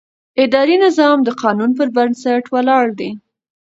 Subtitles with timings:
[0.43, 3.09] اداري نظام د قانون پر بنسټ ولاړ دی.